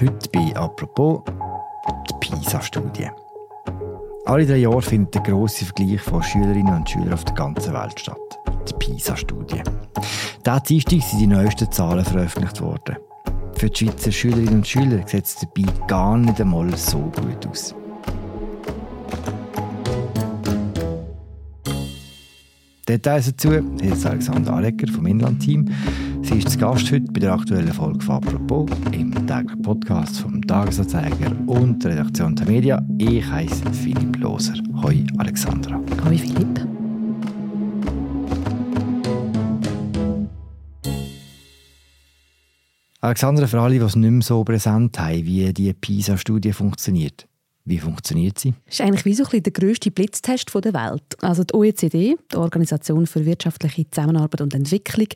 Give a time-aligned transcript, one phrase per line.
[0.00, 1.22] Heute bei «Apropos»
[2.10, 3.08] die PISA-Studie.
[4.24, 8.00] Alle drei Jahre findet der grosse Vergleich von Schülerinnen und Schülern auf der ganzen Welt
[8.00, 8.18] statt.
[8.68, 9.62] Die PISA-Studie.
[10.44, 12.96] Diesen Dienstag sind die neuesten Zahlen veröffentlicht worden.
[13.56, 17.72] Für die Schweizer Schülerinnen und Schüler sieht es dabei gar nicht einmal so gut aus.
[22.88, 23.64] Details dazu hat
[24.06, 25.70] Alexander Arecker vom Inland-Team.
[26.34, 30.42] Sie ist zu Gast heute bei der aktuellen Folge von «Apropos» im täglichen Podcast vom
[30.42, 32.84] Tagesanzeiger und der Redaktion der Media.
[32.98, 34.54] Ich heiße Philipp Loser.
[34.82, 35.80] Hoi Alexandra.
[36.04, 36.66] Hoi Philipp.
[43.00, 47.28] Alexandra, für alle, die es nicht mehr so präsent haben, wie die PISA-Studie funktioniert.
[47.66, 48.52] Wie funktioniert sie?
[48.66, 51.22] Das ist eigentlich wie so ein bisschen der grösste Blitztest der Welt.
[51.22, 55.08] Also die OECD, die Organisation für wirtschaftliche Zusammenarbeit und Entwicklung,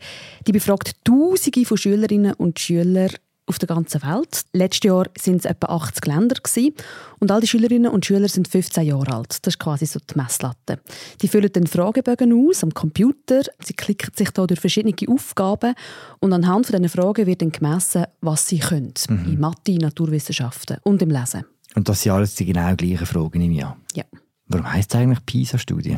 [0.47, 3.11] die befragt Tausende von Schülerinnen und Schülern
[3.49, 4.43] auf der ganzen Welt.
[4.53, 6.75] Letztes Jahr waren es etwa 80 Länder gewesen.
[7.19, 9.39] und all die Schülerinnen und Schüler sind 15 Jahre alt.
[9.43, 10.81] Das ist quasi so die Messlatte.
[11.21, 13.43] Die füllen den Fragebögen aus am Computer.
[13.63, 15.75] Sie klicken sich da durch verschiedene Aufgaben
[16.21, 19.33] und anhand von diesen Fragen wird dann gemessen, was sie können mhm.
[19.33, 21.45] in Mathe, Naturwissenschaften und im Lesen.
[21.75, 23.77] Und das sind alles die genau gleichen Fragen im Jahr.
[23.95, 24.05] Ja.
[24.47, 25.97] Warum heisst es eigentlich PISA-Studie?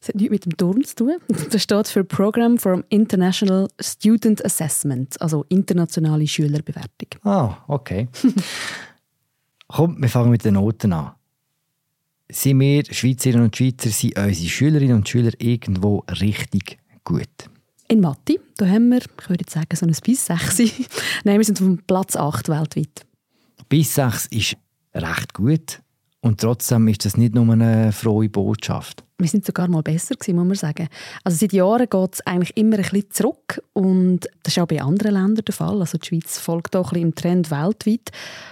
[0.00, 1.16] Das hat nichts mit dem Turn zu tun.
[1.50, 7.08] Das steht für Program for International Student Assessment, also internationale Schülerbewertung.
[7.22, 8.08] Ah, okay.
[9.68, 11.12] Komm, wir fangen mit den Noten an.
[12.28, 17.28] Sind wir Schweizerinnen und Schweizer, sind unsere Schülerinnen und Schüler irgendwo richtig gut?
[17.88, 20.58] In Mathe, da haben wir, ich würde sagen, so ein bis 6.
[21.24, 23.04] Nein, wir sind auf Platz 8 weltweit.
[23.68, 24.56] Bis 6 ist
[24.94, 25.82] recht gut.
[26.20, 30.36] Und trotzdem ist das nicht nur eine frohe Botschaft wir sind sogar mal besser gewesen,
[30.36, 30.88] muss man sagen.
[31.24, 34.80] Also seit Jahren geht es eigentlich immer ein bisschen zurück und das ist auch bei
[34.80, 35.80] anderen Ländern der Fall.
[35.80, 38.10] Also die Schweiz folgt auch ein bisschen im Trend weltweit.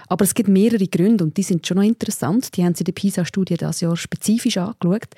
[0.09, 2.57] Aber es gibt mehrere Gründe und die sind schon noch interessant.
[2.57, 5.09] Die haben sie in der PISA-Studie dieses Jahr spezifisch angeschaut.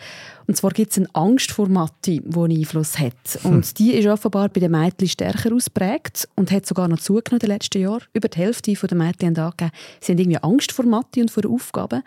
[0.46, 3.38] Und zwar gibt es eine Angst vor Mathe, die einen Einfluss hat.
[3.42, 3.52] Hm.
[3.52, 7.46] Und die ist offenbar bei den Mädchen stärker ausprägt und hat sogar noch zugenommen in
[7.46, 8.02] den letzten Jahren.
[8.12, 9.70] Über die Hälfte der Mädchen haben angegeben,
[10.00, 12.02] sie haben irgendwie Angst vor Mathe und vor Aufgaben.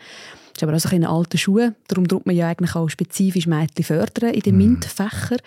[0.53, 1.71] Das ist aber auch so ein alter Schuh.
[1.87, 4.61] Darum tut man ja eigentlich auch spezifisch Mädchen fördern in den mhm.
[4.61, 5.39] MINT-Fächern.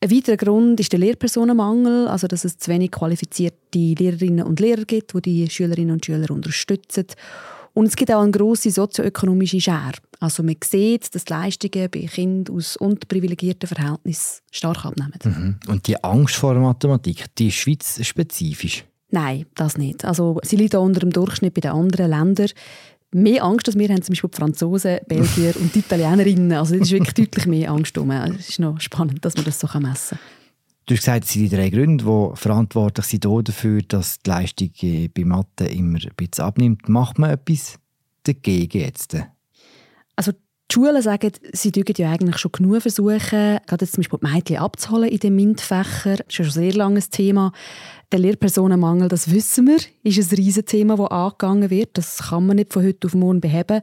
[0.00, 4.84] Ein weiterer Grund ist der Lehrpersonenmangel, also dass es zu wenig qualifizierte Lehrerinnen und Lehrer
[4.84, 7.06] gibt, die die Schülerinnen und Schüler unterstützen.
[7.74, 9.92] Und es gibt auch eine grosse sozioökonomische Schere.
[10.18, 15.18] Also man sieht, dass die Leistungen bei Kindern aus unterprivilegierten Verhältnissen stark abnehmen.
[15.24, 15.70] Mhm.
[15.70, 18.84] Und die Angst vor der Mathematik, die ist schweizspezifisch?
[19.10, 20.04] Nein, das nicht.
[20.04, 22.50] Also sie liegt unter dem Durchschnitt bei den anderen Ländern
[23.12, 26.52] mehr Angst als wir haben zum Beispiel die Franzosen, Belgier und die Italienerinnen.
[26.52, 28.10] Also es ist wirklich deutlich mehr Angst um.
[28.10, 30.26] Es ist noch spannend, dass man das so messen kann.
[30.86, 34.70] Du hast gesagt, es sind die drei Gründe, die verantwortlich sind dafür, dass die Leistung
[34.80, 36.88] bei Mathe immer ein bisschen abnimmt.
[36.88, 37.78] Macht man etwas
[38.24, 39.16] dagegen jetzt?
[40.16, 40.32] Also
[40.72, 44.32] die Schulen sagen, sie dürfen ja eigentlich schon genug versuchen, gerade jetzt zum Beispiel die
[44.32, 46.16] Mädchen abzuholen in den MINT-Fächern.
[46.16, 47.52] Das ist ja schon ein sehr langes Thema.
[48.10, 51.90] Der Lehrpersonenmangel, das wissen wir, ist ein riesiges Thema, das angegangen wird.
[51.98, 53.82] Das kann man nicht von heute auf morgen beheben.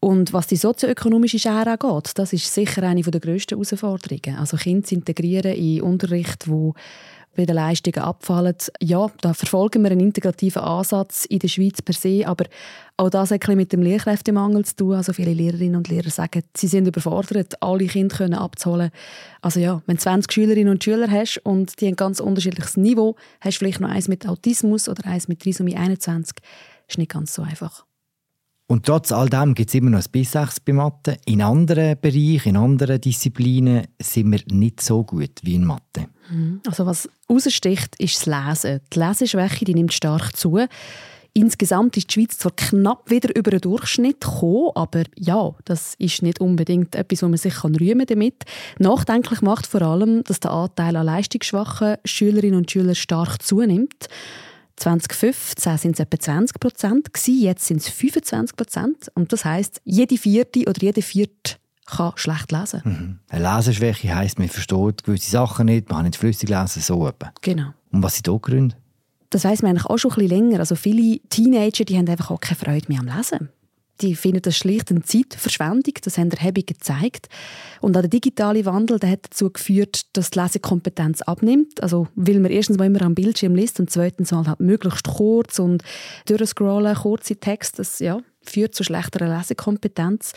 [0.00, 4.38] Und was die sozioökonomische Schere angeht, das ist sicher eine der grössten Herausforderungen.
[4.38, 6.74] Also Kinder zu integrieren in Unterricht, wo
[7.36, 8.56] bei den Leistungen abfallen.
[8.80, 12.46] Ja, da verfolgen wir einen integrativen Ansatz in der Schweiz per se, aber
[12.96, 14.94] auch das hat mit dem Lehrkräftemangel zu tun.
[14.94, 18.90] Also viele Lehrerinnen und Lehrer sagen, sie sind überfordert, alle Kinder können abzuholen.
[19.42, 23.16] Also ja, wenn du 20 Schülerinnen und Schüler hast und die ein ganz unterschiedliches Niveau,
[23.40, 26.36] hast du vielleicht noch eins mit Autismus oder eins mit Trisomie 21,
[26.88, 27.85] ist nicht ganz so einfach.
[28.68, 31.18] Und trotz all dem gibt es immer noch ein bis 6 bei Mathe.
[31.24, 36.08] In anderen Bereichen, in anderen Disziplinen sind wir nicht so gut wie in Mathe.
[36.30, 36.60] Mhm.
[36.66, 38.80] Also was heraussticht, ist das Lesen.
[38.92, 40.58] Die Leseschwäche die nimmt stark zu.
[41.32, 46.22] Insgesamt ist die Schweiz zwar knapp wieder über den Durchschnitt gekommen, aber ja, das ist
[46.22, 48.44] nicht unbedingt etwas, wo man sich rühmen damit.
[48.78, 54.08] Nachdenklich macht vor allem, dass der Anteil an leistungsschwachen Schülerinnen und Schülern stark zunimmt.
[54.76, 59.10] 2015 sind es etwa 20 Prozent, jetzt sind es 25 Prozent.
[59.14, 61.56] Und das heißt, jede vierte oder jede vierte
[61.86, 62.82] kann schlecht lesen.
[62.84, 63.18] Mhm.
[63.28, 67.32] Eine Leseschwäche heisst, man versteht gewisse Sachen nicht, man kann nicht flüssig lesen, so etwa.
[67.40, 67.72] Genau.
[67.92, 68.76] Und was sind da Gründe?
[69.30, 70.60] Das weiss man eigentlich auch schon ein bisschen länger.
[70.60, 73.48] Also viele Teenager die haben einfach auch keine Freude mehr am Lesen.
[74.00, 77.28] Die finden das schlicht eine Zeitverschwendung, das haben Erhebungen gezeigt.
[77.80, 81.82] Und auch der digitale Wandel der hat dazu geführt, dass die Lesekompetenz abnimmt.
[81.82, 85.58] Also, weil man erstens mal immer am Bildschirm liest und zweitens mal halt möglichst kurz
[85.58, 85.82] und
[86.26, 88.20] durchscrollen, kurze Texte, das ja,
[88.50, 90.32] führt zu schlechterer Lesekompetenz.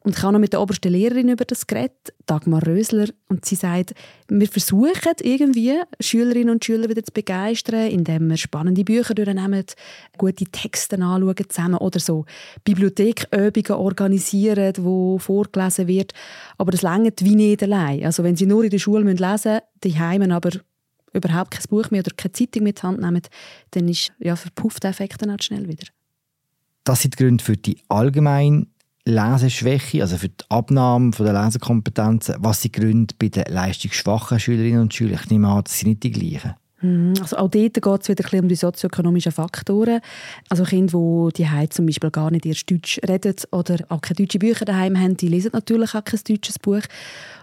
[0.00, 3.56] Und ich habe noch mit der obersten Lehrerin über das geredet, Dagmar Rösler, und sie
[3.56, 3.94] sagt,
[4.28, 9.64] wir versuchen irgendwie, Schülerinnen und Schüler wieder zu begeistern, indem wir spannende Bücher durchnehmen,
[10.16, 12.24] gute Texte anschauen zusammen oder so
[12.64, 16.12] Bibliothekübungen organisieren, wo vorgelesen wird.
[16.56, 18.04] Aber das längert wie nicht allein.
[18.04, 20.50] Also wenn sie nur in der Schule lesen müssen, die Heimen aber
[21.12, 23.22] überhaupt kein Buch mehr oder keine Zeitung mit Hand nehmen,
[23.72, 25.86] dann ist ja verpufft der Effekt dann auch schnell wieder.
[26.88, 28.66] Das sind die Gründe für die allgemeine
[29.04, 32.36] Leseschwäche, also für die Abnahme der Lesekompetenzen.
[32.38, 35.20] Was sind die Gründe bei den leistungsschwachen Schülerinnen und Schülern?
[35.22, 36.54] Ich nehme an, das sind nicht die gleichen.
[36.80, 37.12] Mhm.
[37.20, 40.00] Also auch dort geht es wieder ein um die sozioökonomischen Faktoren.
[40.48, 44.38] Also Kinder, die die zum Beispiel gar nicht erst Deutsch reden oder auch keine deutschen
[44.38, 46.84] Bücher daheim haben, die lesen natürlich auch kein deutsches Buch.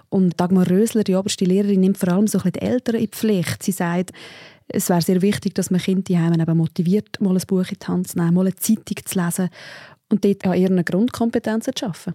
[0.09, 3.07] Und Dagmar Rösler, die oberste Lehrerin, nimmt vor allem so ein die Eltern in die
[3.09, 3.62] Pflicht.
[3.62, 4.12] Sie sagt,
[4.67, 7.88] es wäre sehr wichtig, dass man Kinder die eben motiviert, mal ein Buch in die
[7.88, 9.50] Hand zu nehmen, mal eine Zeitung zu lesen
[10.09, 12.13] und dort an ihren Grundkompetenzen zu arbeiten.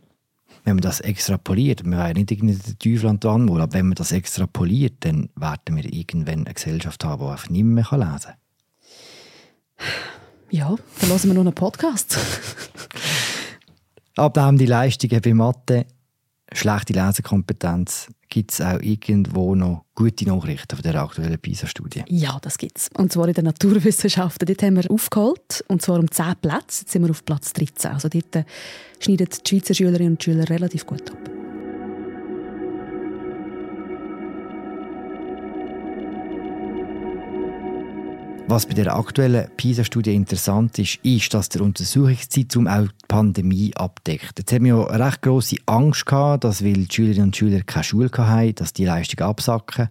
[0.65, 3.95] Wenn man das extrapoliert, wir wollen nicht der Teufel an die Wand aber wenn man
[3.95, 8.35] das extrapoliert, dann werden wir irgendwann eine Gesellschaft haben, die einfach nicht mehr lesen kann.
[10.51, 12.19] Ja, dann hören wir noch einen Podcast.
[14.17, 15.87] Abnehmen die Leistungen bei Mathe
[16.53, 22.05] schlechte Lesekompetenz, gibt es auch irgendwo noch gute Nachrichten von der aktuellen PISA-Studie?
[22.09, 22.89] Ja, das gibt es.
[22.97, 24.47] Und zwar in den Naturwissenschaften.
[24.47, 26.83] Dort haben wir aufgeholt, und zwar um 10 Plätze.
[26.83, 27.91] Jetzt sind wir auf Platz 13.
[27.91, 28.45] Also dort äh,
[29.01, 31.40] schneiden die Schweizer Schülerinnen und Schüler relativ gut ab.
[38.51, 44.41] Was bei der aktuellen PISA-Studie interessant ist, ist, dass der Untersuchungszeitraum auch die Pandemie abdeckt.
[44.41, 47.85] Jetzt haben wir ja recht grosse Angst gehabt, dass weil die Schülerinnen und Schüler keine
[47.85, 49.87] Schule hatten, dass die Leistungen absacken.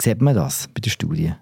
[0.00, 1.34] Sieht man das bei der Studie?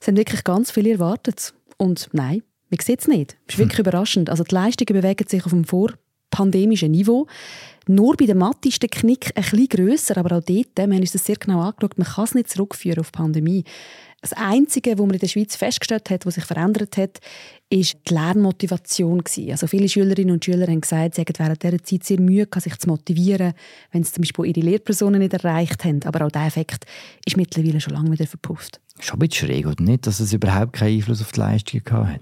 [0.00, 1.52] Es haben wirklich ganz viele erwartet.
[1.76, 3.36] Und nein, man sieht es nicht.
[3.46, 3.82] Das ist wirklich hm.
[3.82, 4.30] überraschend.
[4.30, 5.66] Also die Leistungen bewegen sich auf dem
[6.36, 7.26] vorpandemischen Niveau.
[7.88, 10.98] Nur bei der Mathe ist der Knick ein bisschen grösser, aber auch dort, wir haben
[10.98, 13.64] uns das sehr genau angeschaut, man kann es nicht zurückführen auf die Pandemie.
[14.22, 17.20] Das Einzige, was man in der Schweiz festgestellt hat, was sich verändert hat,
[17.70, 19.22] ist die Lernmotivation.
[19.50, 22.64] Also viele Schülerinnen und Schüler haben gesagt, sie hätten während dieser Zeit sehr Mühe gehabt,
[22.64, 23.52] sich zu motivieren,
[23.92, 26.02] wenn sie zum Beispiel ihre Lehrpersonen nicht erreicht haben.
[26.04, 26.86] Aber auch dieser Effekt
[27.24, 28.80] ist mittlerweile schon lange wieder verpufft.
[28.98, 32.20] Schon ein bisschen schräg, oder nicht, dass es überhaupt keinen Einfluss auf die Leistung hat?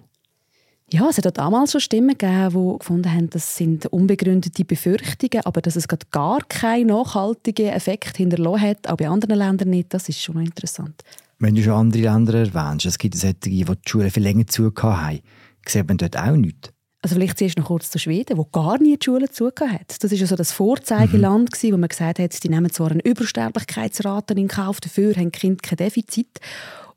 [0.92, 5.44] Ja, es hat auch damals schon Stimmen gegeben, die gefunden haben, das sind unbegründete Befürchtungen,
[5.44, 10.08] aber dass es gar keinen nachhaltigen Effekt hinterlassen hat, auch bei anderen Ländern nicht, das
[10.08, 11.02] ist schon interessant.
[11.38, 15.00] Wenn du schon andere Länder erwähnst, es gibt solche, die die Schulen viel länger zugehört
[15.00, 15.20] haben,
[15.66, 16.70] sieht man dort auch nichts?
[17.02, 20.02] Also vielleicht zuerst noch kurz zu Schweden, wo gar nie die Schule zugehört hat.
[20.02, 21.72] Das war ja so das Vorzeigeland, mhm.
[21.72, 25.60] wo man gesagt hat, die nehmen zwar eine Übersterblichkeitsrate in Kauf, dafür haben die Kinder
[25.62, 26.40] kein Defizit.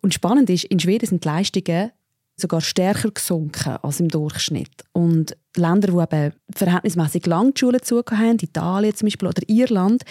[0.01, 1.91] Und spannend ist, in Schweden sind die Leistungen
[2.39, 4.83] sogar stärker gesunken als im Durchschnitt.
[4.93, 10.03] Und Länder, die eben verhältnismäßig lang die Schule zugehört haben, Italien zum Beispiel oder Irland,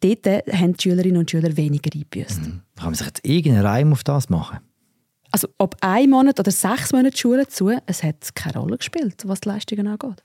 [0.00, 2.40] dort haben die Schülerinnen und Schüler weniger eingebüßt.
[2.40, 2.62] Mhm.
[2.76, 4.58] Kann man sich jetzt irgendeinen Reim auf das machen?
[5.30, 9.40] Also ob ein Monat oder sechs Monate Schule zu, es hat keine Rolle gespielt, was
[9.40, 10.24] die Leistungen angeht.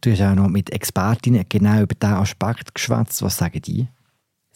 [0.00, 3.22] Du hast auch noch mit Expertinnen genau über diesen Aspekt geschwätzt.
[3.22, 3.86] Was sagen die?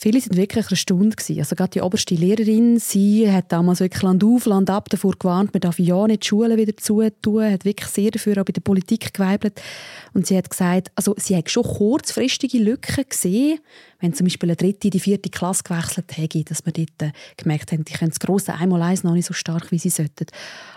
[0.01, 1.41] Viele sind wirklich erstaunt gewesen.
[1.41, 5.53] Also gerade die oberste Lehrerin, sie hat damals wirklich Land auf, Land ab davor gewarnt,
[5.53, 8.61] man darf ja nicht die Schulen wieder zutun, hat wirklich sehr dafür auch bei der
[8.61, 9.61] Politik geweibelt.
[10.15, 13.59] Und sie hat gesagt, also sie hat schon kurzfristige Lücken gesehen,
[13.99, 17.73] wenn zum Beispiel eine dritte die vierte Klasse gewechselt hätte, dass man dort äh, gemerkt
[17.73, 20.27] haben, die können das grosse einmal eins noch nicht so stark, wie sie sollten.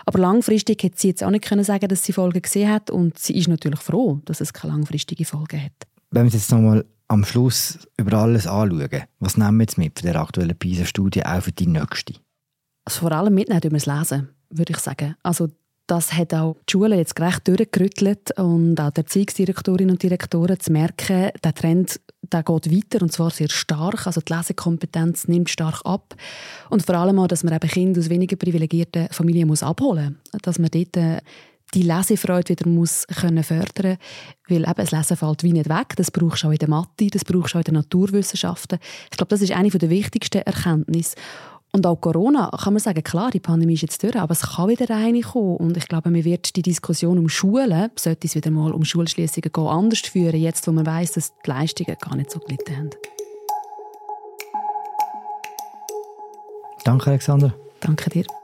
[0.04, 3.20] Aber langfristig hätte sie jetzt auch nicht können sagen, dass sie Folgen gesehen hat und
[3.20, 5.86] sie ist natürlich froh, dass es keine langfristigen Folgen hat.
[6.10, 10.10] Wenn wir jetzt nochmal am Schluss über alles anschauen, was nehmen wir jetzt mit von
[10.10, 12.14] der aktuellen PISA-Studie auch für die nächste?
[12.84, 15.14] Also vor allem mitnehmen wir das Lesen, würde ich sagen.
[15.22, 15.48] Also
[15.86, 20.72] das hat auch die Schule jetzt gerecht durchgerüttelt und auch der Erziehungsdirektorinnen und Direktoren zu
[20.72, 22.00] merken, der Trend
[22.32, 24.06] der geht weiter und zwar sehr stark.
[24.06, 26.14] Also die Lesekompetenz nimmt stark ab
[26.70, 30.40] und vor allem auch, dass man eben Kinder aus weniger privilegierten Familien abholen muss.
[30.40, 31.20] Dass man dort äh,
[31.74, 33.96] die Lesefreude wieder muss können fördern
[34.48, 35.94] weil eben das Lesen fällt wie nicht weg.
[35.96, 38.78] Das brauchst du auch in der Mathe, das brauchst du auch in den Naturwissenschaften.
[39.10, 41.16] Ich glaube, das ist eine der wichtigsten Erkenntnisse.
[41.74, 44.68] Und auch Corona, kann man sagen, klar, die Pandemie ist jetzt durch, aber es kann
[44.68, 45.56] wieder eine kommen.
[45.56, 49.50] Und ich glaube, man wird die Diskussion um Schulen, sollte es wieder mal um Schulschließungen
[49.50, 52.90] gehen, anders führen, jetzt wo man weiß, dass die Leistungen gar nicht so gelitten haben.
[56.84, 57.54] Danke, Alexander.
[57.80, 58.41] Danke dir.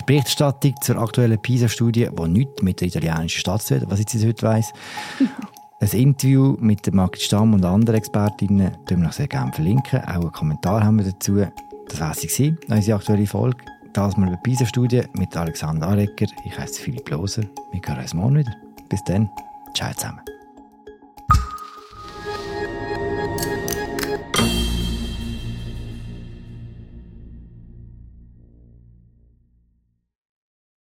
[0.00, 4.12] Die Berichterstattung zur aktuellen PISA-Studie, die nichts mit der italienischen Stadt zu tun was ich
[4.12, 4.72] jetzt heute weiss.
[5.80, 10.00] Ein Interview mit Margit Stamm und anderen Expertinnen können wir noch sehr gerne verlinken.
[10.02, 11.42] Auch einen Kommentar haben wir dazu.
[11.88, 13.64] Das war sie, unsere aktuelle Folge.
[13.94, 16.26] Das mal über die PISA-Studie mit Alexander Arecker.
[16.44, 17.42] Ich heiße Philipp Loser.
[17.72, 18.54] Wir hören uns morgen wieder.
[18.88, 19.30] Bis dann.
[19.74, 20.20] Ciao zusammen.